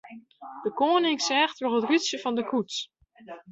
De 0.63 0.71
koaning 0.79 1.19
seach 1.25 1.53
troch 1.55 1.77
it 1.79 1.87
rútsje 1.89 2.17
fan 2.23 2.35
de 2.37 2.43
koets. 2.49 2.77